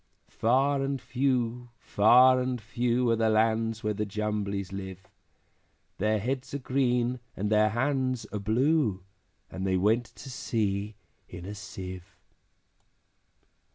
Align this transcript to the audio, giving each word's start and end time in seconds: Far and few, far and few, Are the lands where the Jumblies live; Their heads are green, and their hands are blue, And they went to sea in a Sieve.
Far 0.31 0.81
and 0.81 0.99
few, 0.99 1.69
far 1.77 2.39
and 2.41 2.59
few, 2.59 3.07
Are 3.11 3.15
the 3.15 3.29
lands 3.29 3.83
where 3.83 3.93
the 3.93 4.03
Jumblies 4.03 4.71
live; 4.73 5.07
Their 5.99 6.17
heads 6.17 6.55
are 6.55 6.57
green, 6.57 7.19
and 7.37 7.51
their 7.51 7.69
hands 7.69 8.25
are 8.33 8.39
blue, 8.39 9.03
And 9.51 9.63
they 9.67 9.77
went 9.77 10.05
to 10.05 10.31
sea 10.31 10.95
in 11.29 11.45
a 11.45 11.53
Sieve. 11.53 12.15